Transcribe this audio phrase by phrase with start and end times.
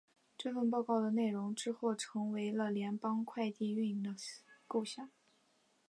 [0.35, 4.15] 这份报告的内容之后成为了联邦快递营运的
[4.67, 5.11] 构想。